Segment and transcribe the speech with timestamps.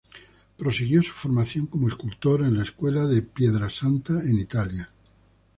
[0.57, 4.89] Prosiguió su formación como escultor en la escuela de Pietrasanta en Italia.